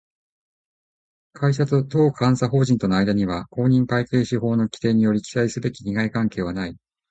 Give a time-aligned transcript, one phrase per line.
[1.33, 6.75] 会社と当監査法人との間には、公認会計士法の規定により記載すべき利害関係はない